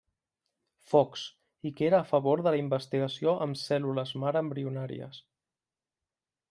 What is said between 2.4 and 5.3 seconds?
de la investigació amb cèl·lules mare embrionàries.